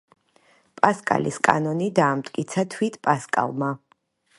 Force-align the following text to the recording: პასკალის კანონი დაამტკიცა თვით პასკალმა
პასკალის 0.79 1.37
კანონი 1.49 1.91
დაამტკიცა 2.01 2.67
თვით 2.77 2.99
პასკალმა 3.09 3.75